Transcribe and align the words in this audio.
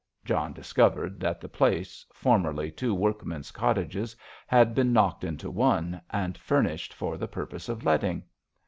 John 0.25 0.51
discovered 0.51 1.19
that 1.19 1.39
the 1.39 1.47
place, 1.47 2.07
formerly 2.11 2.71
two 2.71 2.91
workmen's 2.95 3.51
cottages, 3.51 4.15
had 4.47 4.73
been 4.73 4.91
knocked 4.91 5.23
into 5.23 5.51
one, 5.51 6.01
and 6.09 6.39
furnished 6.39 6.91
for 6.91 7.19
the 7.19 7.27
purpose 7.27 7.69
of 7.69 7.83
letting. 7.85 8.23